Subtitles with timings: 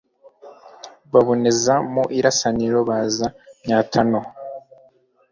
[1.13, 3.27] Baboneza mu Irasaniro baza
[3.63, 4.19] Myatano